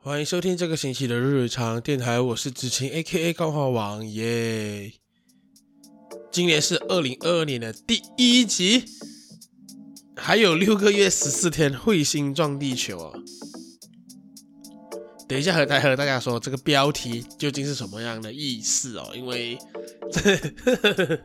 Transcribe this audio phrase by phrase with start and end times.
[0.00, 4.92] 欢迎收听这个星期的日常电台，我是子晴 A.K.A 钢化王耶。
[6.30, 8.84] 今年是二零二二年的第一集，
[10.14, 13.18] 还有六个月十四天，彗星撞地球啊！
[15.28, 19.58] 等一下和大和大家说这个标题究竟是什么样的意思哦，因为
[20.12, 21.20] 这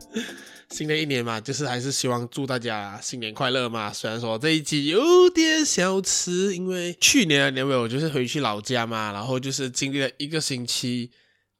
[0.74, 3.92] 新的一年嘛，就是还是希望祝大家新年快乐嘛。
[3.92, 11.12] 虽然说这一集有点小迟，因为去年的年尾我就是回去老家嘛，然后就是经历了一个星期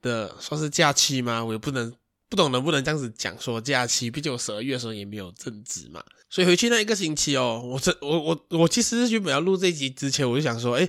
[0.02, 1.94] 的算是假期嘛，我也不能
[2.28, 10.88] 不懂能不能这样子讲说假期，毕竟我十二月的时候也没有正职嘛，所以回去那一个星期哦，我这我我我其实原本要录这一集之前，我就想说，哎。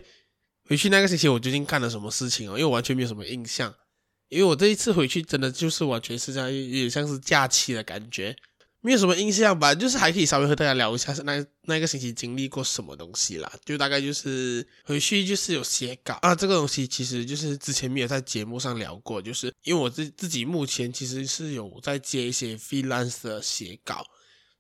[0.68, 2.54] 回去那个星期，我究竟干了什么事情哦？
[2.54, 3.72] 因为我完全没有什么印象，
[4.30, 8.36] 因为我这一次回去真的就是完全是在有点像是假期的感觉，
[8.82, 9.74] 没有什么印象吧。
[9.74, 13.52] 就是还可以稍微和大家聊一下，是那那个星期经历过什么东西啦。
[13.64, 24.06] 就大概就是回去就是有写稿啊，这个东西其实就是之前没有在节目上聊过，就是因为我自自己目前其实是有在接一些 freelance 的写稿，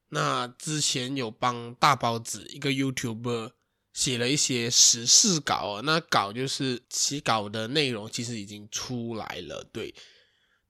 [0.10, 3.52] 那之前有帮大包子一个 YouTuber。
[3.96, 9.64] 写了一些时事稿，那稿就是写稿的内容，其实已经出来了。
[9.72, 9.96] 对，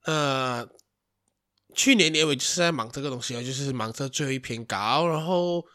[0.04, 0.70] 呃，
[1.73, 5.66] 去年年尾就是在忙这个东西啊，就是忙这最后一篇稿，然后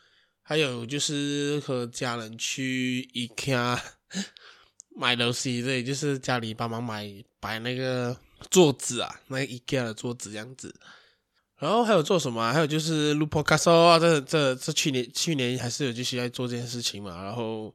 [0.43, 3.81] 还有就是和家人去 IKEA
[4.97, 8.17] 买东西，对，就是家里帮忙买摆那个
[8.48, 10.73] 桌子啊，那个 IKEA 的桌子这样子。
[11.61, 12.53] 然后还有做什么？
[12.53, 17.22] 还有就是录 podcast 啊，这这这去年去年还是有继续在做这件事情嘛。
[17.22, 17.72] 然后，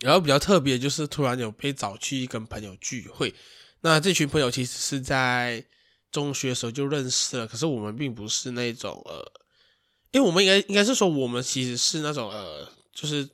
[0.00, 3.34] 然后比较特别就是突然有被找去跟朋友聚会。
[3.80, 5.62] 那这群朋友其实是在
[6.10, 9.32] 中学的时候就认识了，可是我们并不是那种呃，
[10.12, 13.28] 因为我们应该应该是说我们其实是那种呃，就是。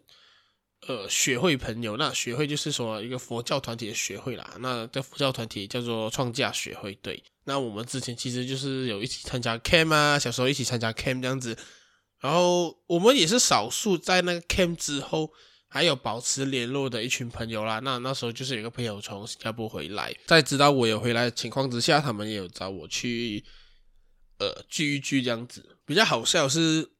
[0.89, 4.57] 呃，学会朋友，那学会就是说一个佛教团体的学会啦。
[4.59, 7.23] 那这佛教团体叫做创价学会，对。
[7.45, 11.57] 那我们之前其实就是有一起参加 camp 啊，小时候一起参加 camp 这样子。
[12.21, 15.33] 然后我们也是少数在那个 camp 之后
[15.69, 17.79] 还有保持联络的一群朋友啦。
[17.81, 23.45] 那那时候就是有个朋友从新加坡回来，在知道我有回来的情况之下，他们也有找我去
[24.39, 25.79] 呃聚一聚这样子。
[25.85, 26.91] 比较好笑是，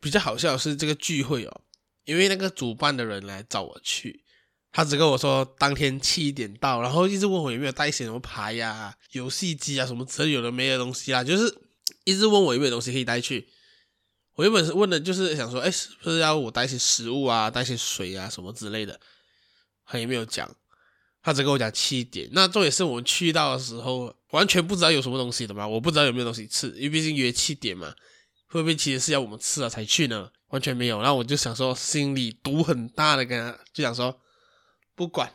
[0.00, 1.60] 比较好笑是这个聚会哦。
[2.08, 4.24] 因为那个主办的人来找我去，
[4.72, 11.54] 他只跟我说当天七点到，然后一直问我有没有带一些什么牌呀、啊、游戏机啊什么之有的没的东西啊，就是
[12.04, 13.50] 一直问我有没有东西可以带去。
[14.36, 18.98] 我原本是问的就是想说，哎，是不是要我带一些食物啊、带一些水啊什么之类的？
[19.84, 20.50] 他也没有讲，
[21.22, 22.26] 他只跟我讲七点。
[22.32, 27.94] 那这也是我们去到的时候，完全不知道有什么东西的嘛，我不知道有没有东西吃，因为毕竟约七点嘛，
[28.46, 30.30] 会不会其实是要我们吃了才去呢？
[30.48, 34.18] 完全没有，然后我就想说，心里赌很大的，跟他就想说，
[34.94, 35.30] 不管，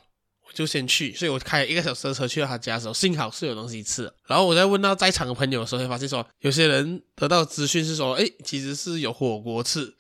[0.48, 1.14] 我就先去。
[1.14, 4.12] 所以我开一个小时的车去到他家的时候，幸好是有东西吃。
[4.26, 9.96] 然后我在问到在场的朋友的时候，会发现说，有些人得到资讯是说，哎，其实是有火锅吃，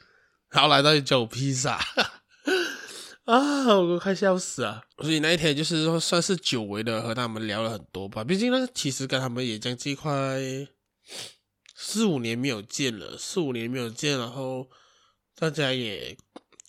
[0.49, 1.79] 然后来到就有披萨，
[3.25, 4.81] 啊，我都快笑死了。
[4.97, 8.23] 所以那一天就是说，算是久违的和他们聊了很多吧。
[8.23, 10.39] 毕竟呢，其实跟他们也将近快
[11.75, 14.67] 四五年没有见了，四五年没有见，然后。
[15.35, 16.15] 大家也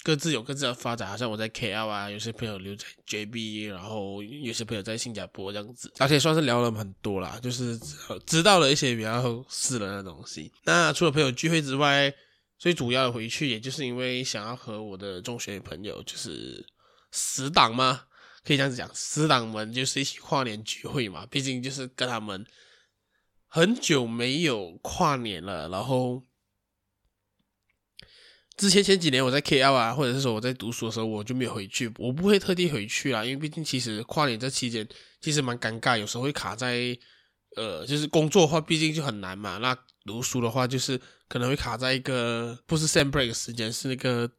[0.03, 7.79] 各自有各自的发展，好像我在 KL 啊，有些朋友留在 JB，然后有些朋友在新加坡这样子，而且算是聊了很多啦，就是
[8.27, 10.53] 知道了一些比较私人的东西。
[10.65, 12.13] 那除了朋友聚会之外，
[12.59, 16.67] 最主要的回去，也就是因为想要和我的中学朋友，就是
[17.11, 18.03] 死党嘛，
[18.45, 22.45] 可以这样子讲，死党们就是一起跨年聚会嘛，毕竟就是跟他们
[23.49, 26.23] 很久没有跨年了，然后。
[28.57, 31.93] 之前前几年我在 KL 啊，或者是说我在读书的时候，我就没有回去。
[31.99, 34.87] 我不会特地回去啦，因为毕竟其实跨年这期间
[35.21, 36.97] 其实蛮尴尬，有时候会卡在
[37.57, 39.59] 呃，就是工作的话，毕竟就很难嘛。
[39.59, 44.31] 那读书的话，就是可能会卡在一个不是 sem break 的时间，是那个。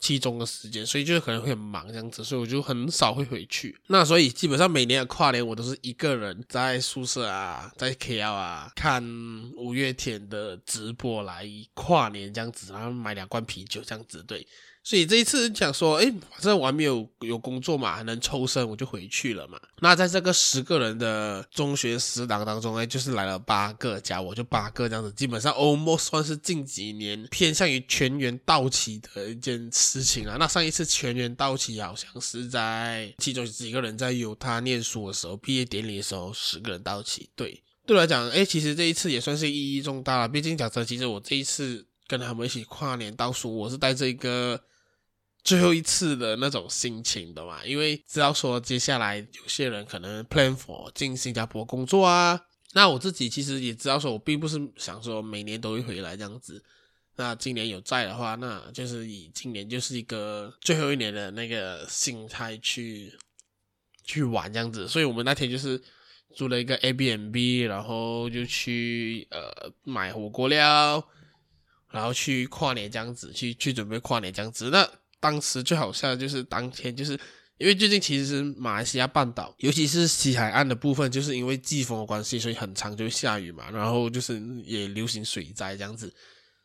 [0.00, 3.78] 期中的时间，所以就可能会很忙这样子，所以我就很少会回去。
[3.88, 9.04] 那所以基本上每年的跨年，我都是一个人在宿舍啊，在 KL 啊看
[9.56, 14.46] 五月天的直播来跨年这样子，然后买两罐啤酒这样子，对。
[14.82, 19.60] 所以这一次想说，哎，反正我还没有有工作嘛，还能抽身，我就回去了嘛。
[19.80, 30.36] 那在这个十个人的中学死党当中，哎，就是来了八个，加我就八个这样子，基本上 almost 算是近几年偏向于全员到齐的一件事情啊。
[30.40, 37.28] 那上一次全员到齐，好像是在其中几个人在犹他念书的时候，毕业典礼的时候，十个人到齐。
[37.36, 40.28] 对，对我来讲，哎，其实这一次也算是意义重大了。
[40.28, 44.60] 毕竟讲真，其实我这一次跟他们一起跨年倒数，我是带着一个。
[45.42, 52.38] 最后一次的那种心情的嘛，因为知道说接下来有些人可能 plan for 进新加坡工作啊，
[52.74, 56.62] 那我自己其实也知道说，我并不是想说每年都会回来这样子。
[57.16, 63.10] 那今年有在的话，那就是以今年就是一个最后一年的那个心态去
[64.04, 64.86] 去玩这样子。
[64.86, 65.82] 所以我们那天就是
[66.36, 71.02] 租了一个 Airbnb，然后就去呃买火锅料，
[71.90, 74.70] 然后去跨年这样子，去去准备跨年这样子。
[74.70, 74.88] 那
[75.18, 77.12] 当时最好笑的就是当天，就是
[77.58, 86.12] 因为最近其实是马来西亚半岛，尤其是西海岸的部分，就是因为季风的关系，所以很长就会下雨嘛，然后就是也流行水灾这样子。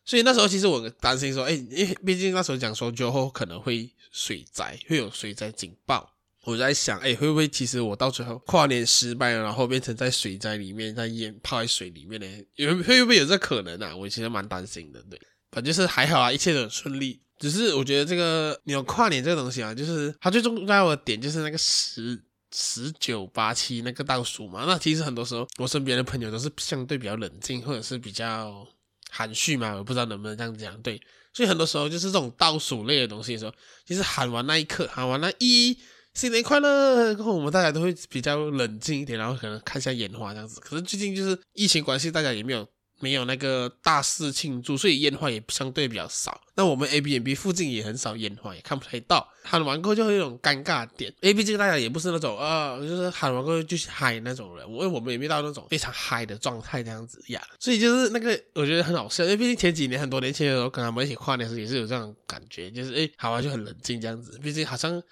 [0.05, 6.14] 所以那时候其实我担心说，哎，因为毕竟那时候讲说之后可能会水灾，会有水灾警报。
[6.45, 12.27] 我在想，哎，会不会其实我到最后跨年失败了，然后变成在水灾里面，在淹泡在水里面呢？
[12.55, 13.95] 有会不会有这可能啊？
[13.95, 15.19] 我其实蛮担心的，对。
[15.51, 17.19] 反正就是还好啊，一切都很顺利。
[17.39, 22.21] 只是我觉得这个你有跨年这个东西啊，就是它最重要的点就是那个十
[22.53, 24.65] 十九八七那个倒数嘛。
[24.67, 28.67] 那其实很多时候我身边的朋友都是相对比较冷静，或者是比较
[29.09, 30.81] 含蓄嘛，我不知道能不能这样讲。
[30.81, 31.01] 对，
[31.33, 33.53] 所以很多时候就是这种倒数类的东西的时候，
[33.85, 35.77] 其实喊完那一刻，喊完那一
[36.15, 40.59] 新年快乐，然后我们大家都会比较冷静一点，然后可能看一下烟花这样子。
[40.61, 42.67] 可是最近就是疫情关系，大家也没有。
[43.01, 46.39] 没有那个大肆庆祝，所以烟花也相对比较少。
[46.55, 49.27] 那我们 A B M B 附近也很少烟花，也看不太到。
[49.43, 51.13] 喊完过后就会有一种尴尬点。
[51.19, 57.41] A B 这个大家也不是那种啊、就是喊完过后就嗨那种人，因为我们也没到那种非常嗨的状态这样子呀。
[57.59, 64.39] 所以就是那个我觉得很好笑，因为毕竟前几年很多年前的时候跟他们一起跨年的时候也是有这种感觉，就是哎，喊完就很冷静这样子。
[64.41, 65.03] 毕竟好像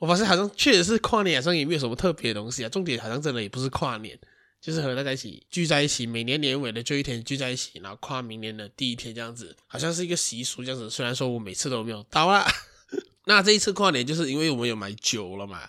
[0.00, 2.68] 我发现好像确实是跨年，好像也没有什么特别的东西啊。
[2.68, 4.18] 重点好像真的也不是跨年。
[4.60, 10.90] 就是和大家一起聚在一起，每年年尾的这一天聚在一起，然后跨明年的第一天这样子，好像是一个习俗这样子。
[10.90, 12.46] 虽然说我每次都没有到啊，
[13.24, 15.66] 那这一次跨年就是因为我们有买酒了嘛，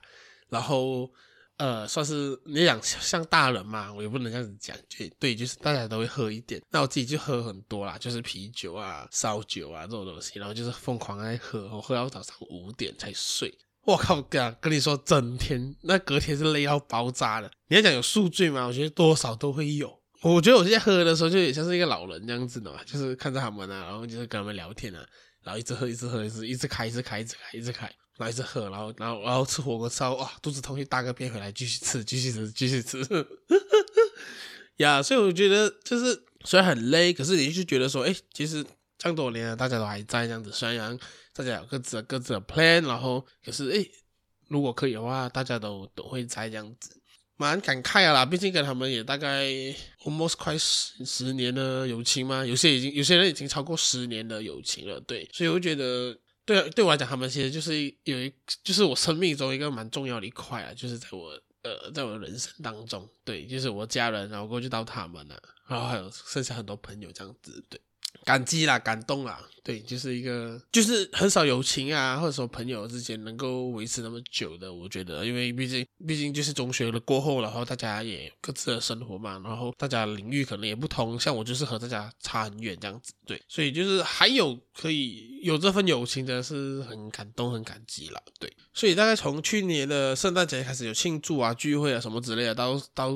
[0.50, 1.10] 然后
[1.56, 13.58] 呃，算是你想像大人嘛，我也不能这样子讲，对对，就是大家都会喝一点，那我自己就喝很多啦，就是啤酒啊、烧酒啊这种东西，然后就是疯狂爱喝，我喝到早上五点才睡。
[13.86, 17.52] 我靠，跟跟你说，整天那隔天是累到爆炸的。
[17.68, 18.66] 你要讲有宿醉吗？
[18.68, 20.00] 我觉得多少都会有。
[20.22, 25.04] 我觉得我现在喝的时候就也像是一个老人这样子的嘛，就是看着他们啊，然后就是跟他们聊天啊，
[25.44, 27.88] 然后一直喝，一直喝，一直一直开，一直开，一直开，一直开，
[28.18, 33.00] 然后一直喝，然后然后然后吃火锅吃到哇，肚子痛，去大个便回来继续吃，继续吃，继续吃。
[34.78, 38.64] 呀，yeah, 所以我觉得就是虽然很累，可是你就觉得说，哎，其实
[39.02, 40.98] 这么多年了，大家都还在这样子，虽然。
[41.34, 43.90] 大家有各自的各自的 plan，然后可是诶，
[44.50, 47.02] 如果可以的话，大家都都会在这样子，
[47.38, 48.26] 蛮感慨的啦。
[48.26, 49.46] 毕竟跟他们也大概
[50.04, 55.26] almost 快十十年的友情嘛，有些已经有些人已经超过十年的友情了，对。
[55.32, 56.14] 所以我觉得，
[56.44, 58.32] 对对我来讲，他们其实就是有一，
[58.62, 61.32] 就是我生命中一个蛮重要的一块啊，就是在我
[61.64, 67.80] 呃，在我的人生当中，对，就是我家人，然后过去到他们了，然后还有剩下很多朋友这样子，对。
[68.24, 93.10] 感激啦，感动啦，对，就是一个，就是很少友情啊，或者说朋友之间能够维持那么久的，我觉得，因为毕竟，毕竟就是中学了过后，然后大家也各自的生活嘛，然后大家领域可能也不同，像我就是和大家差很远这样子，对，所以就是还有可以有这份友情，的是很感动，很感激啦，对，所以大概从去年的圣诞节开始有庆祝啊、聚会啊什么之类的，到到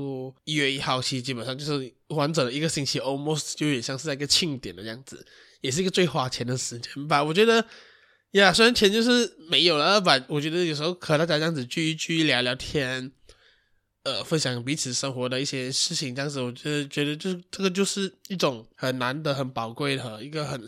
[0.46, 1.94] 一月一号期，基本上就是。
[2.16, 5.26] 完整的一个星期，almost 就有点像是在一个庆典的样子，
[5.62, 7.24] 也是一个最花钱的时间吧。
[7.24, 7.66] 我觉得，
[8.32, 13.12] 呀，虽然钱就是没有了吧，我觉得有时候和大家这样子聚一聚，聊聊天，
[14.04, 20.62] 呃，分享彼此生活的一些事情，这样子，我觉得觉得就是这个就是一种很难得、很宝贵的一个很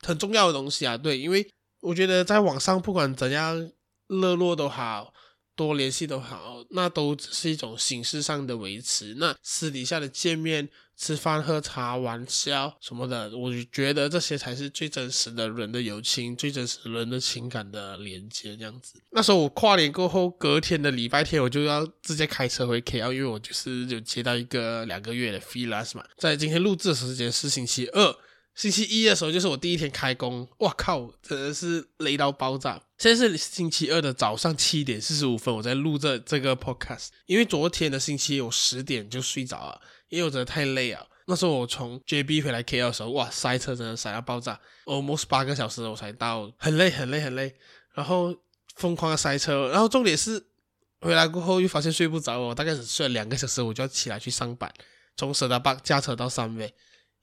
[0.00, 0.96] 很重要的东西啊。
[0.96, 1.46] 对，因为
[1.80, 3.70] 我觉得在网上不管怎样
[4.08, 5.12] 热络都好。
[5.56, 9.14] 多联系都好，那都只是一种形式上的维持。
[9.14, 18.56] 那私底下的见面、吃饭、喝茶、玩笑什么的，我觉得这些才是最真实的人的友情，最真实的人的情感的连接。
[18.56, 26.04] 这样子，那时候我跨年过后，隔天的礼拜天，我就要直接开车回 KL，因为我就是有接到一个两个月的 freelance 嘛。
[26.18, 28.16] 在今天录制的时间是星期二。
[28.56, 32.80] 星期一的时候就是我第一天开工，哇靠，真的是累到爆炸。
[32.96, 37.08] 现在是星期二的早上七点四十五分，我在录这这个 podcast。
[37.26, 41.06] 因为昨天的星期一我十点就睡着了，因为我真的太累了。
[41.26, 47.54] 那时候我从 JB 回来 KL 的时候，哇，塞车真的塞到爆炸，almost 八个小时我才到，很累很累很累。
[47.92, 48.34] 然后
[48.76, 50.42] 疯狂的塞车，然后重点是
[51.02, 54.72] 回来过后又发现睡不着，我大概只睡了两个小时，我就要起来去上班，
[55.14, 56.72] 从舍大坝驾车到三位。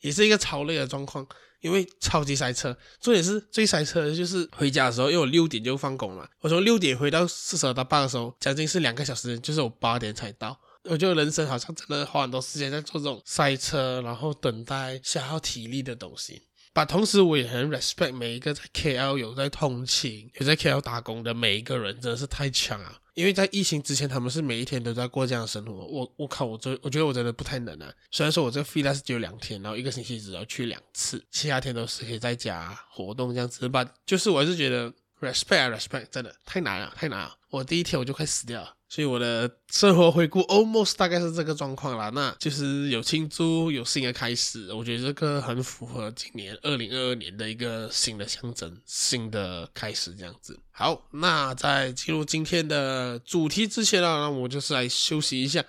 [0.04, 1.26] 也是一个超累的状况，
[1.62, 2.78] 因为超级塞车。
[3.02, 10.60] 重点是最塞车的就是回家的时候，因为我六点就放工了，我从六点回到四十到八的时候，将近是两个小时，就是我八点才到。
[10.84, 16.42] 我觉得人生好像真的花很多时间在做这种塞车，然后等待消耗体力的东西。
[16.74, 23.00] 把同时我也很 respect 每一个在 KL 有在通勤、有在 KL 打工的每一个人，真的是太强了。
[23.14, 25.72] 因为在疫情之前，他们是每一天都在过这样的生活。
[25.72, 27.94] 我我靠，我这我觉得我真的不太能啊。
[28.10, 33.70] 虽然说我这个 f e e l 只有两天，然后一个星期只要去两次，其他天都是可以在家活动这样子。
[33.70, 37.38] 吧，就是我还是觉得 respect 啊 respect，真的太难了，太难了。
[37.54, 38.74] 我第一天我就快死掉了。
[38.90, 50.60] 所以我的生活回顾 almost 大概是这个状况啦，那就是有庆祝，有新的开始，我觉得这个很符合今年二零二二年的一个新的象征，新的开始这样子。
[50.72, 55.64] 好，那在进入今天的主题之前呢，那我就是来休息一下。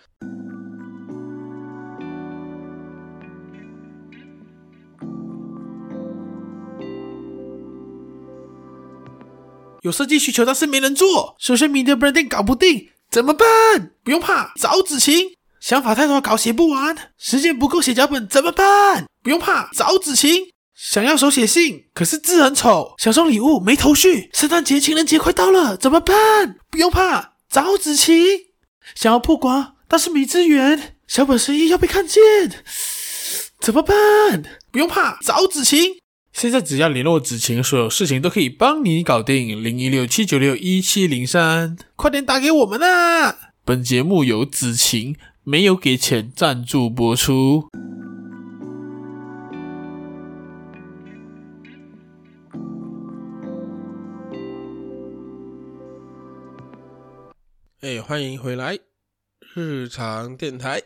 [9.84, 12.88] 有设计需求，但是没人做，social media branding 搞不定。
[13.10, 13.46] 怎么办？
[14.02, 15.32] 不用怕，找子晴。
[15.60, 19.04] 想法太多，稿写不完，时间不够写脚本，怎么办？
[19.22, 20.46] 不用怕，找子晴。
[20.74, 24.30] 想要手写信，可是字很丑，想送礼物没头绪。
[24.32, 26.56] 圣诞节、情人节快到了，怎么办？
[26.70, 28.16] 不用怕，找子晴。
[28.94, 32.22] 想要曝光，但是没资源，小本生意要被看见，
[33.60, 33.94] 怎么办？
[34.72, 35.96] 不用怕，找子晴。
[36.34, 39.62] 现在只要联络子晴，所有事情都可以帮你搞定。
[39.62, 43.52] 零一六七九六一七零三，快点打给我们啊！
[43.64, 45.14] 本节目由子晴
[45.44, 47.68] 没有给钱赞助播出。
[57.80, 58.76] 哎，欢迎回来，
[59.54, 60.82] 日常电台。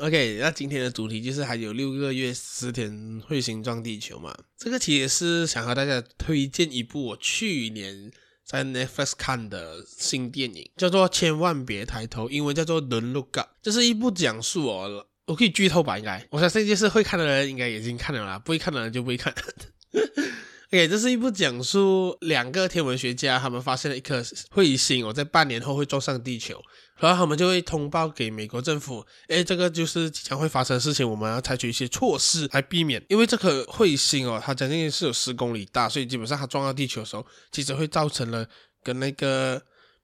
[0.00, 2.90] OK，那今天的主题就是还有六个月十天
[3.28, 4.34] 彗星撞地球嘛？
[4.58, 8.10] 这个其实是想和大家推荐一部我去年
[8.44, 13.46] 在 Netflix 看的新电影，叫做《千万别抬头》，英文叫做《Don't Look Up》。
[13.62, 15.96] 这是一部讲述哦，我可以剧透吧？
[15.96, 19.32] 应该，我相信就是会看的人应该已经看了啦，不会看的人就不会看。
[20.74, 26.60] OK，这是一部讲述两个天文学家他们发现了一颗彗星，我在半年后会撞上地球。
[26.98, 33.02] 然后他们就会通报给美国政府，哎，这个就是即将会发生的事情，我们要采取一些措施来避免。
[33.08, 38.46] 因为这颗彗星哦，它将近是有十公里大，所以基本上它撞到地球的时候，其实会造成了
[38.82, 39.60] 跟那个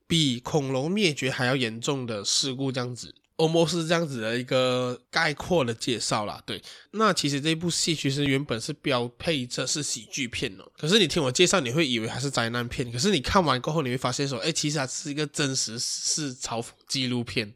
[0.06, 3.14] 比恐龙灭绝还要严重的事故这样子。
[3.40, 6.62] 欧莫是这样子的一个概括的介绍啦，对。
[6.90, 12.92] 那其实这部戏其实原本是标配这是喜剧片哦，可是你听我介绍，你会以为它是灾难片。
[12.92, 17.54] 可是你看完过后，你会发现说，哎，其实它是一个真实是嘲讽纪录片，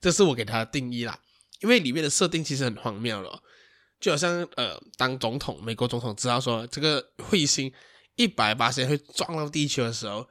[0.00, 1.18] 这是我给它的定义啦。
[1.60, 3.42] 因为里面的设定其实很荒谬了，
[4.00, 7.70] 就好像呃，当总统，美国总统知道说这个彗星
[8.14, 10.26] 一百八十会撞到地球的时候，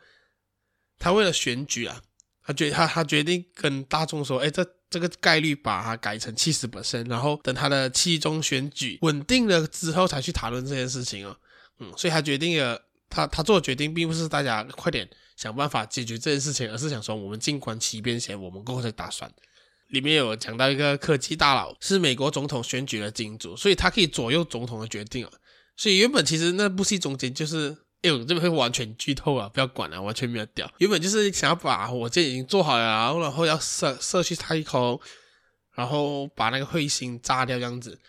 [0.98, 2.02] 他为了选举啊，
[2.46, 4.66] 他决他他决定跟大众说，哎，这。
[4.88, 11.36] 这个概率把它改成七十 percent，然后等他的期中选举稳定了之后才去讨论这件事情哦。
[11.80, 19.30] 嗯，所以他决定了，他他做决定并不是大家快点想办法解决这件事情，而是想说我们静观其变先，我们过后再打算。
[19.90, 25.32] 里面有讲到一个科技大佬是美国总统选举的金主，所以他可以左右总统的决定啊。
[25.76, 27.76] 所以原本其实那部戏中间就是。
[28.06, 29.50] 哎呦，这边会完全剧透啊！
[29.52, 30.72] 不要管了，完全没有掉。
[30.78, 35.00] 原本就是想要把火箭已经做好了，然后要射射去太空，
[35.74, 38.00] 然后把那个彗星炸掉，这样子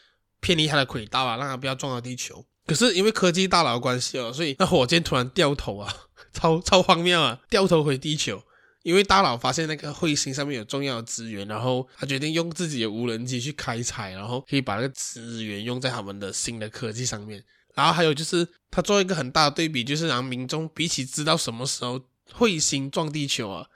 [0.40, 2.44] 偏离它的轨道啊，让它不要撞到地球。
[2.66, 5.92] 可是因为科技大佬的关系哦，所以那火箭突然掉头啊，
[6.34, 8.42] 超超荒谬啊，掉头回地球。
[8.82, 17.42] 因为大佬发现那个彗星上面有重要的资源，然后他决定用自己的无人机去开采，然后可以把那个资源用在他们的新的科技上面。
[17.76, 22.00] 然后还有就是，他做一个很大的对比，就是让民众比起知道什么时候
[22.32, 23.66] 彗星撞地球啊，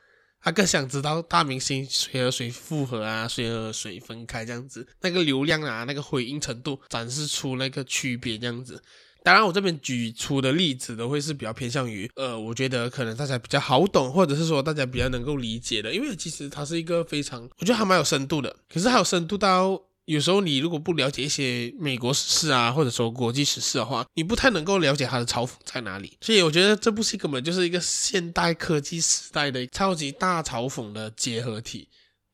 [0.40, 8.82] 他更想知道大明星谁和谁复合啊，谁和谁分开这样子，那个流量啊，那个回应程度展示出那个区别这样子。
[9.22, 18.56] 当然，我这边举出的例子都会是比较偏向于，呃，我觉得可能大家比较好懂，或者是说大家比较能够理解的，因为其实它是一个非常，我觉得还蛮有深度的。
[18.72, 19.78] 可是还有深度到。
[20.12, 26.18] 有时候你如果不了解一些美国时事啊，或者说国际时事的话，你不太能够了解它的嘲讽在哪里。
[26.20, 31.88] 所以我觉得这部戏根本就是一个现代科技时代的超级大嘲讽的结合体，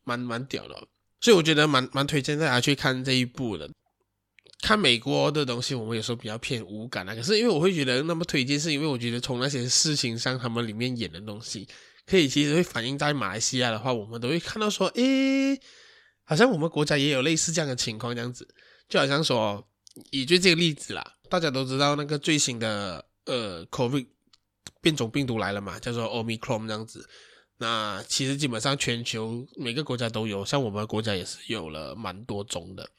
[0.04, 0.74] 蛮蛮屌的。
[1.20, 3.68] 所以我觉得蛮蛮推荐大家去看这一部的。
[4.62, 7.14] 看美国的东西，我们有时候比较偏无感啊。
[7.14, 11.68] 可是因为我会觉得那么推荐，是因为我觉得从那些事情上，他们里面演的东西，
[12.06, 15.60] 可以其实会反映在马来西亚的话，我们都会看到说，诶。
[16.26, 18.46] 好像我们国家也有类似这样的情况，这样子，
[18.88, 19.66] 就好像说，
[20.10, 24.06] 以最近的例子啦，大家都知道那个最新的呃 COVID
[24.80, 27.08] 变种病毒来了嘛，叫做 Omicron 这样子。
[27.58, 32.90] 那其实基本上全球每个国家都有，像我们国家也是有了蛮多种的。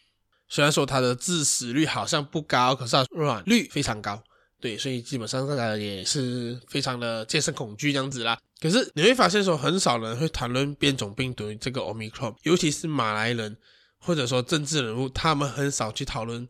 [0.48, 4.24] 虽然说它的致死率好像不高，可是它染率非常高。
[4.60, 8.40] 对，所以基本上大家也是非常的健身恐惧这样子啦。
[8.60, 13.58] 可是你会发现说，很少人会谈论变种病毒这个 Omicron，尤其是马来人
[14.00, 16.48] 或者说政治人物，他们很少去讨论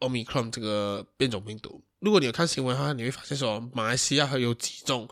[0.00, 1.82] Omicron 这个变种病毒。
[2.00, 5.08] 如果你有看新闻的话，你会发现说，马来西亚还有几种，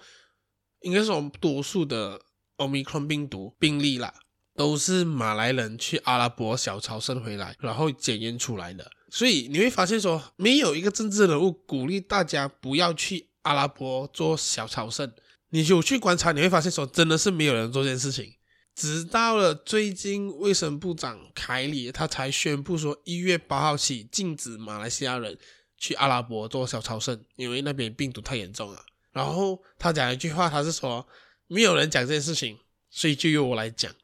[0.81, 2.21] 应该说多数的。
[2.59, 4.15] Omicron 病毒病例啦，
[4.55, 8.91] 都是马来人去阿拉伯小朝圣回来，然后检验出来的。
[9.08, 15.12] 所以你会发现说，没有一个政治人物鼓励大家不要去阿拉伯做小朝圣。
[15.50, 18.34] 你有去观察，你会发现说，真的是没有人做这件事情。
[18.75, 25.38] 直到了最近，卫生部长凯里他才宣布说，一月八号起禁止马来西亚人
[25.78, 28.84] 去阿拉伯做小朝圣，因为那边病毒太严重了。
[29.12, 31.06] 然后他讲一句话，他是说。
[31.48, 32.58] 没有人讲这件事情，
[32.90, 33.94] 所以就由我来讲。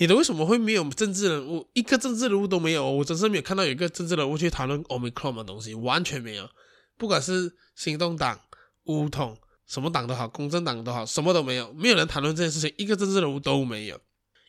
[0.00, 1.68] 你的为什么会没有政治人物？
[1.74, 6.48] 一个政治人物都没有，我真是没有看到有一个政治人物去谈论 Omicron 的东西，完全没有。
[6.96, 8.40] 不管是行动党、
[8.84, 14.00] 巫统，什么党都好，公正党都好，什么都没有，没有人谈论这件事情，一个政治人物都没有。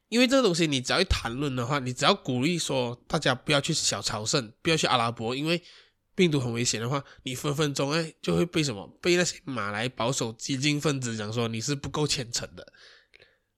[0.07, 5.61] 因为这个东西，你只要一谈论的话，你只要鼓励说大家不要去小朝圣，不要去阿拉伯，因为。
[6.13, 8.85] 病毒很危险的话，你分分钟哎就会被什么？
[9.01, 12.67] 被那些马来保守激进分子讲说你是不够虔诚的。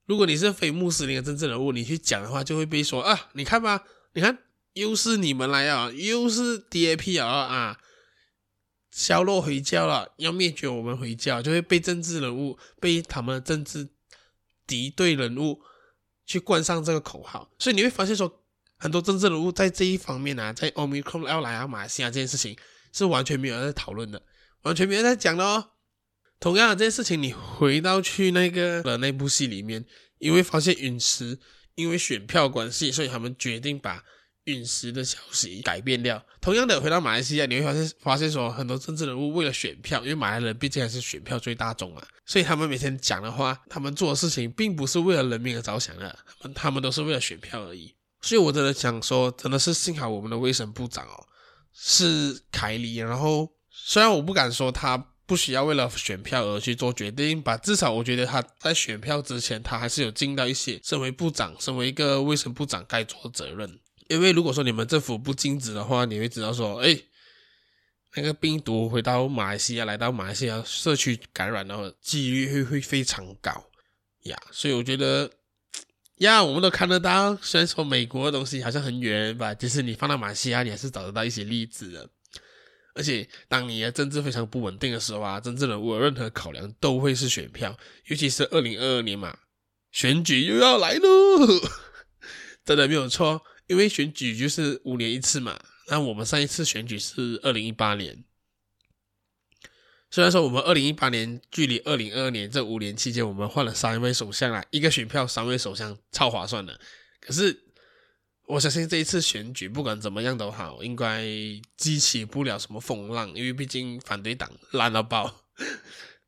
[0.06, 4.38] 如果你是非穆斯林的政治人物，你去讲的话，就会被说啊，你看吧，你看
[4.74, 7.80] 又是你们来啊，又是 DAP 啊啊，
[8.90, 13.88] 削弱回教了，要灭绝我们回教，就会被政治人物被他们的政治
[14.66, 15.60] 敌对人物
[16.26, 18.40] 去冠上这个口号，所以你会发现说。
[18.76, 22.54] 很多政治人物在这一方面啊，在 Omicron 要来啊马来西亚这件事情
[22.92, 24.20] 是完全没有在讨论的，
[24.62, 25.70] 完全没有在讲的哦。
[26.44, 29.82] 同样的这件事情，你回到去那个的那部戏里面，
[30.18, 31.38] 因为发现陨石
[31.74, 34.04] 因为选票关系，所以他们决定把
[34.44, 36.22] 陨石的消息改变掉。
[36.42, 47.94] 同样的，回到马来西亚，你会发现发现说很多政治人物为了选票，因为马来人毕竟还是选票最大众嘛，所以他们每天讲的话，他们做的事情并不是为了人民而着想的，他们他们都是为了选票而已。
[48.20, 51.26] 所以，我真的想说，真的是幸好我们的卫生部长哦
[51.72, 52.96] 是凯里。
[52.96, 63.78] 然后，虽然我不敢说他不需要为了选票而去做决定吧，至少我觉得他在选票之前，他还是有尽到一些身为部长、身为一个卫生部长该做的责任。
[64.08, 66.98] 因为如果说你们政府不禁止的话，你会知道说，哎，
[68.16, 73.50] 那个病毒回到马来西亚，来到马来西亚社区感染的几率会会非常高
[74.24, 74.36] 呀。
[74.50, 75.30] 所以我觉得。
[76.18, 77.34] 呀我们都看得到。
[77.42, 82.08] 虽然说美国的东西好像很远吧，其实你放到马来西亚，你还是找得到一些例子的。
[82.94, 87.76] 而且，当你的政治非常不稳定的时候啊，政治人物有任何考量都会是选票，
[88.06, 89.36] 尤其是二零二二年嘛，
[89.90, 91.60] 选举又要来喽，
[92.64, 93.42] 真的没有错。
[93.66, 98.24] 因为选举就是五年一次嘛，那我们上一次选举是二零一八年。
[100.10, 106.78] 虽然说我们二零一八年距离二零二二年这五年期间，我们换了三位首相啊，一个选票三位首相超划算的。
[107.20, 107.63] 可是
[108.46, 111.24] 我相信这一次选举不管怎么样都好，应该
[111.76, 115.34] 激起不了什么风浪，因为毕竟反对党烂到爆，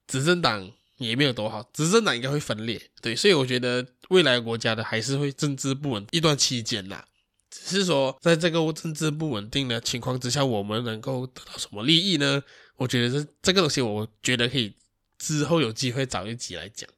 [0.06, 2.80] 执政党也没有多好，执政党应该会分裂。
[3.02, 7.06] 对，所以我觉得未来国家的还是会政治不稳一段期间啦。
[7.50, 12.42] 只是说在这个政治不稳定的情况之下，我们能够得到什么利益呢？
[12.76, 14.74] 我觉得这这个东西，我觉得可以
[15.18, 16.88] 之后有机会找一集来讲。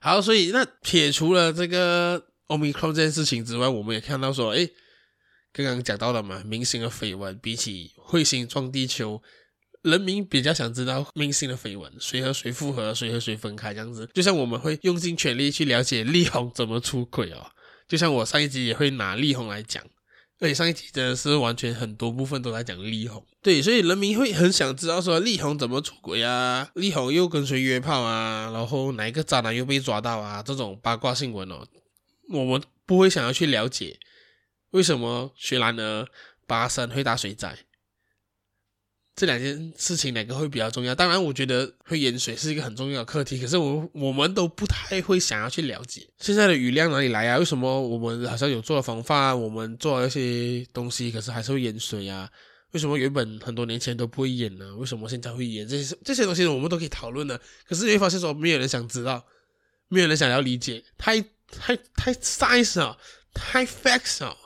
[0.00, 4.70] 好，所以那撇除了这个欧米克这件事情之外，我们也看到说，诶，
[5.52, 9.22] 刚刚讲到了嘛，明星的绯闻比起彗星撞地球，
[9.82, 14.08] 人民比较想知道明星的绯闻，谁和谁复合，谁和谁分开这样子。
[14.12, 17.46] 就像我们会用尽全力去了解力宏怎么出轨哦，
[17.88, 19.82] 就像我上一集也会拿力宏来讲。
[20.40, 31.64] 而且，上一集真的是完全很多部分都在讲力宏，对，所以人民会很想知道说力宏怎么出轨啊，力宏又跟谁约炮啊，然后哪一个渣男又被抓到啊，这种八卦新闻哦，
[32.30, 33.98] 我们不会想要去了解
[34.70, 36.06] 为什么雪兰莪
[36.46, 37.56] 巴生会打水灾。
[39.16, 40.92] 这两件事情哪个会比较重要？
[40.92, 43.40] 当然，我觉得会淹水是一个很重要的课题。
[43.40, 47.38] 可是我我们都不太会想要去了解现在的雨量哪里来啊？
[47.38, 52.28] 为什么我们好像有做了防范，我们做了一些东西，可是还是会淹水啊？
[52.72, 54.74] 为什么原本很多年前都不会淹呢？
[54.74, 55.68] 为什么现在会淹？
[55.68, 57.40] 这些这些东西我们都可以讨论的。
[57.68, 59.24] 可是你会发现说，没有人想知道，
[59.86, 61.24] 没有人想要理解，太
[61.58, 62.96] 太太 science 啊，
[63.32, 64.36] 太 facts 啊。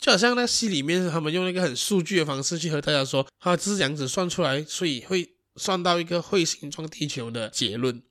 [0.00, 8.02] 就好像那戏里面他们用一个很数据的方式去和大家说，啊，这是这样子算出来，所以会算到一个彗星撞地球的结论。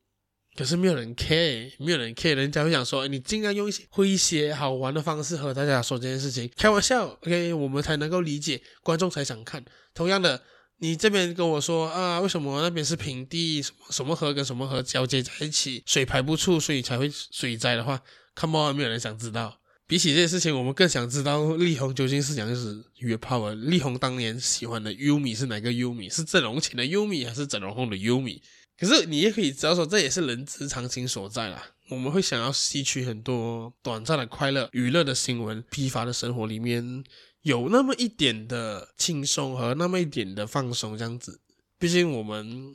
[0.56, 9.64] 可是没有人 care，没有人 care，人家会想说，你尽量用一些诙谐好玩的方式和大家说这件事情，开玩笑，OK，我们才能够理解，观众才想看。
[9.94, 10.42] 同样的，
[10.80, 18.02] 你这边跟我说啊，为什么那边是平地，什么什么河跟什么河交接在一起，水排不出，所以才会水灾的话
[18.36, 19.60] ，Come on，没有人想知道。
[19.86, 23.56] 比起这些事情，我们更想知道力宏究竟是怎样子约炮的。
[23.56, 28.42] 力宏当年喜欢的优米是哪个优米是整容前的优米还是整容后的优米
[28.80, 31.64] 可是你也可以知道说，这也是人之常情所在啦。
[31.90, 37.04] 我们会想要吸取很多短暂的快乐、娱乐的新闻，疲乏的生活里面
[37.44, 41.40] 有那么一点的轻松和那么一点的放松，这样子。
[41.78, 42.74] 毕竟我们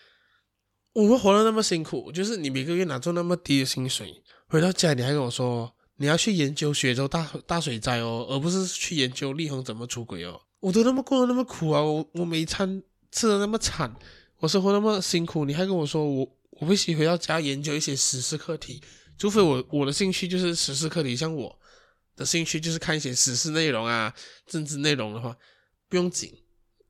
[0.94, 10.40] 我们活得那么辛苦，就是你每个月拿出那么低的薪水，回到家你还跟我说你要去研究雪州大大水灾哦，而不是去研究力宏怎么出轨哦。
[10.60, 13.94] 我都那么过得那么苦啊，我我每餐吃的那么惨。
[14.40, 18.80] 我生活那么辛苦，你还跟我说我我必须回到家研究一些时事课题，
[19.18, 21.57] 除非我我的兴趣就是时事课题，像我
[22.18, 24.12] 的兴趣就是看一些时事内容啊、
[24.46, 25.34] 政治内容的话，
[25.88, 26.30] 不用紧，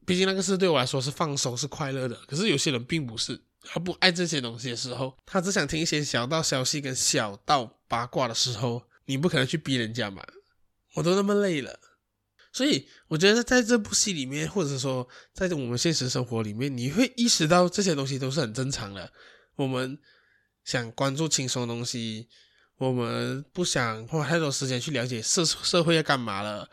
[0.05, 2.17] 毕竟那个是对我来说是放松、是快乐的。
[2.27, 10.25] 可是有些人并不是，他不爱这些东西的时候，他只想听一些小道消息跟小道八卦的时候，你不可能去逼人家嘛，
[10.95, 11.79] 我都那么累了。
[12.51, 19.13] 所以我觉得在这部戏里面，或者说在我们现实生活里面，你会意识到这些东西都是很正常的。
[19.57, 19.99] 我们
[20.65, 22.29] 想关注轻松的东西，
[22.79, 26.69] 我们不想花太多时间去了解社社会要干嘛了。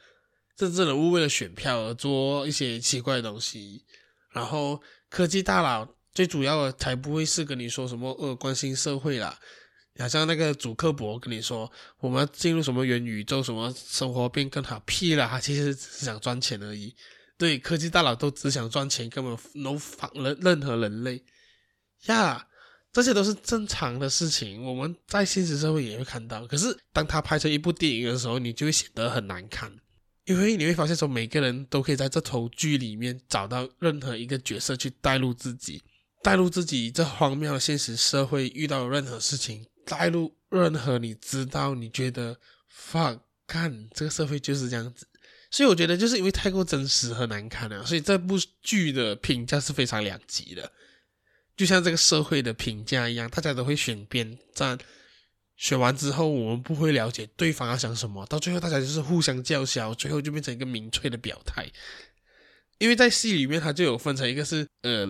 [0.55, 3.83] 政治人物为了选票而做一些奇怪的东西，
[4.31, 9.37] 然后科技大佬最主要的才不会是跟你说什么呃关心社会啦。
[9.97, 15.27] 好像那个主克伯跟你说，我们进入什么元宇宙，什么生活变更好，屁啦！
[15.29, 16.93] 他其实只是想赚钱而已。
[17.37, 21.23] 对，科技大佬都只想赚钱，根本 no 防任任何人类
[22.07, 22.45] 呀，
[22.95, 24.63] 这些都是正常的事情。
[24.63, 26.47] 我们在现实社会也会看到。
[26.47, 29.69] 可是当他拍成一部电影的时候，你就会显得很难看，
[30.23, 35.83] 因为你会发现说，每个人都可以在这头剧里面找到任何一个角色去带入自己，
[36.23, 39.65] 带入自己这荒谬的现实社会遇到任何事情。
[39.85, 42.37] 带入任何你知道、你觉得
[42.73, 45.05] fuck 看这个社会就是这样子，
[45.51, 50.71] 所以我觉得就是因为太过真实和难看了，所以这部剧的评价是非常两极的，
[51.55, 54.77] 就像这个社会的评价一样，大家都会选边站，
[55.55, 61.65] 选完之后我们不会了解对方要想什么，到最后大家就是互相叫嚣，最后就变成一个明确的表态。
[62.77, 65.07] 因为在戏里面，它就有分成一个是呃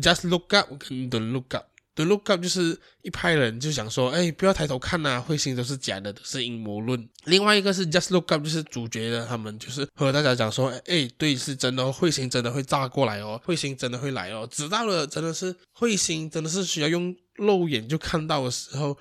[0.00, 1.66] just look up 跟 don't look up。
[1.94, 7.08] The Look Up 就是一派人就想说，哎，不要抬头看呐、彗星都是假的，都是阴谋论。
[7.24, 14.48] 另外一个是 Just Look Up，就是主角的他们就是和大家讲说，哎，对，是真的，彗星真的会炸过来哦，彗星真的会来哦。
[14.50, 18.96] 直到了真的是彗星真的是需要用肉眼就看到的时候，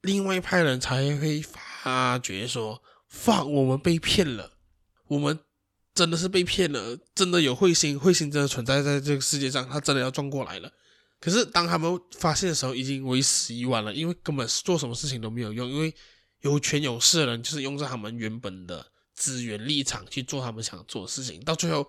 [0.00, 2.82] 另外一派人才会发觉说
[3.26, 4.52] 哇我们被骗了，
[5.08, 5.38] 我们
[5.94, 10.72] 真的是被骗了，真的有彗星，彗星真的存在在这个世界上，它真的要撞过来了。
[11.22, 15.94] 可是当他们发现的时候，已经为时已晚了，因为根本做什么事情都没有用，因为
[16.40, 21.88] 有权有势的人就是用着他们原本的资源立场去做他们想做的事情，到最后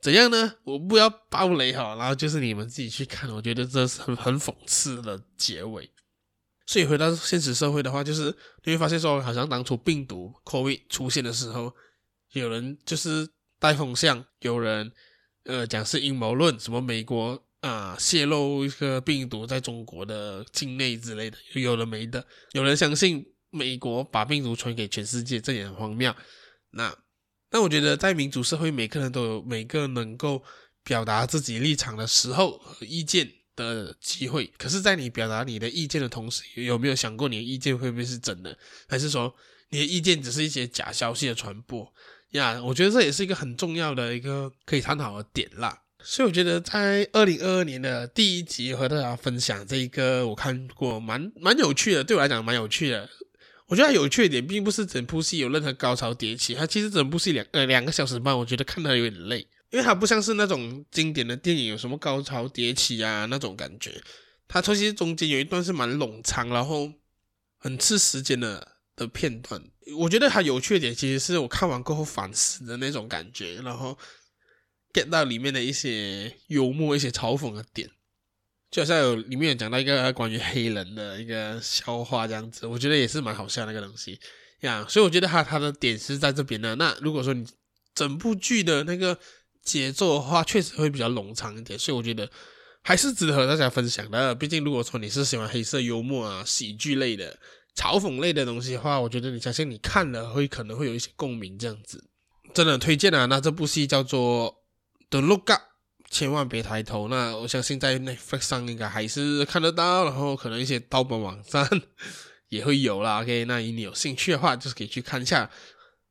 [0.00, 0.54] 怎样呢？
[0.64, 5.90] 我不要爆雷哈，然后就是你们自己去看，我觉得这是很很讽刺的结尾。
[6.64, 11.70] 所以回到现实社会的话，就是你会发现说，好像当初病毒 COVID 出现的时候，
[12.32, 14.90] 有人就是带风向，有人
[15.44, 17.44] 呃讲是阴谋论，什么美国。
[17.64, 17.96] 啊！
[17.98, 22.26] 泄露一个病毒在中国的境内之类的，有的没的。
[22.52, 26.14] 有人相信美国把病毒传给全世界，这也很荒谬。
[26.72, 26.94] 那，
[27.50, 30.42] 那我觉得在民主社会，每个人都有每个能够
[30.82, 34.52] 表达自己立场的时候和意见的机会。
[34.58, 39.34] 可是，在你表达你的意见的同时，有没有想过你的意见会不会是真的，还是说
[39.70, 41.90] 你的意见只是一些假消息的传播？
[42.32, 45.83] 呀，我觉得这也是一个很重要的一个可以探讨的点啦。
[46.06, 53.08] 所以我觉得在二零二二年的第一集和大家分享这一个，我看过蛮蛮有趣的，对我来讲蛮有趣的。
[53.68, 59.38] 我觉得它有趣的点并不是整部戏有任何高潮迭起，它其实整部戏两呃两个小时半，我觉得看得有点累，
[59.70, 63.98] 因为它不像是那种经典的电影有什么高潮迭起啊那种感觉。
[64.46, 66.92] 它其实中间有一段是蛮冗长，然后
[67.56, 69.58] 很吃时间的的片段。
[69.96, 73.98] 我觉得它有趣的点其实是我看完过后反思的那种感觉，然后。
[74.94, 77.90] Get 到里面的一些幽默、一些嘲讽的点，
[78.70, 84.18] 就好像有里面有讲到一个关于黑人的一个笑话这样子，我觉得也是蛮好笑那个东西
[84.60, 86.74] 呀，所以我觉得他他的点是在这边呢。
[86.76, 87.44] 那如果说你
[87.94, 89.18] 整部剧的那个
[89.62, 92.30] 节奏的话，确实会比较冗长一点，所以我觉得
[92.82, 94.34] 还是值得和大家分享的。
[94.34, 97.38] 毕竟如果说你是喜欢黑色幽默啊、喜剧类的、
[97.76, 102.04] 嘲讽类的东西的话，我觉得你相信你看了会可能会有一些共鸣，这样子
[102.52, 103.26] 真的推荐啊。
[103.26, 104.52] 那这部戏叫做
[105.20, 105.62] 《的 Look Up》，
[106.10, 107.08] 千万别抬头。
[107.08, 111.68] 那我相信在 Netflix 上应该还是看得到，然后可能一些盗版网站。
[112.50, 115.50] 也会有啦，OK，那你有兴趣的话，就是可以去看一下。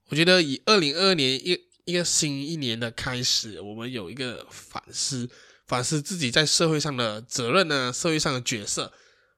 [0.09, 5.29] 我觉得以二零二二年一一个新一年的开始，我们有一个反思，
[5.67, 8.91] 反思自己在社会上的责任呢，社会上的角色，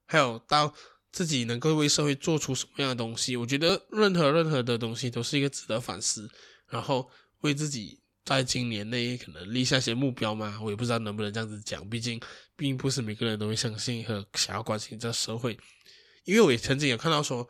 [0.05, 0.73] 还有到
[1.11, 3.35] 自己能够为社会做出什么样的东西。
[3.35, 6.27] 我觉得任何任何的东西都是一个值得反思，
[6.69, 10.59] 然后为自己在今年内可能立下一些目标嘛。
[10.61, 12.19] 我也不知道能不能这样子讲，毕竟
[12.57, 15.57] 并不是每个人都会相信和想要关心这社会。
[16.23, 17.47] 因为我也曾经有看到说，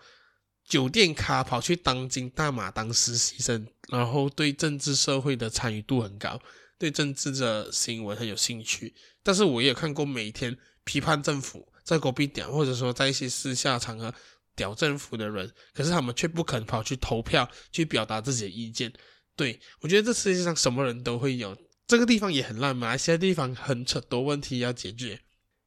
[0.67, 6.41] 酒店咖跑去当今大马当实习生，然后对政治社会的参与度很高，
[6.77, 8.93] 对政治的新闻很有兴趣。
[9.23, 14.13] 但是我也看过每天批判政府在国宾点，或者说在一些私下场合
[14.55, 18.91] 屌政府的人，可是他们却不肯跑去投票去表达自己的意见。
[19.35, 25.21] 对，我觉得这世界上什么人都会有，这个地方也很烂，马来西亚地方很扯多问题要解决。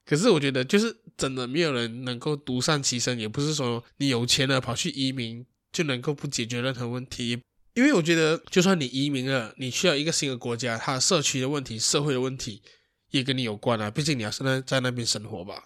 [0.07, 7.42] 可是我觉得，就是真的没有人能够独善其身，也不是说你有钱了跑去移民就能够不解决任何问题。
[7.74, 12.62] 因为我觉得，就算你移民了，你需要一个新的国家，它社区的问题、社会的问题
[13.11, 13.90] 也跟你有关啊。
[13.90, 15.64] 毕竟你要是在在那边生活吧，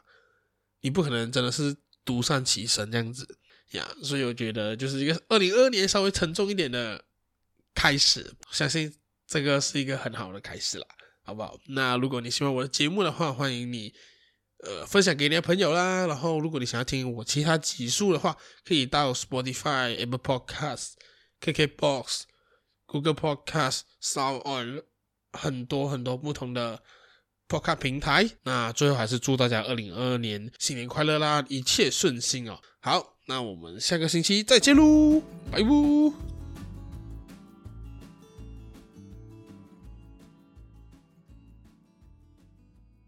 [0.81, 3.39] 你不可能真的是独善其身这样子
[3.71, 3.89] 呀。
[4.03, 7.05] 所以我觉得，就是一个二零二二年稍微沉重一点的
[7.75, 8.95] 开始，相信
[9.27, 10.87] 这个是一个很好的开始啦，
[11.25, 11.59] 好不好？
[11.69, 13.93] 那如果你喜欢我的节目的话，欢迎你。
[14.65, 16.07] 呃，分享给你的朋友啦。
[16.07, 20.91] 然后，如果你想要听我其他集数的话，可以到 Spotify、Apple Podcast、
[21.41, 22.21] KKBox、
[22.87, 24.85] Google Podcasts、SoundOn
[25.33, 26.81] 很多很多不同的
[27.49, 28.31] Podcast 平台。
[28.45, 32.61] 那最后还是祝大家二零二二年新年快乐啦，一切顺心哦。
[32.79, 36.42] 好，那我们下个星期再见喽，拜拜。